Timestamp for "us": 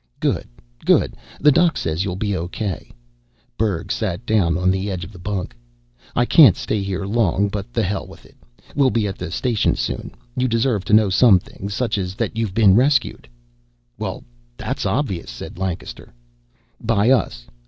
17.11-17.45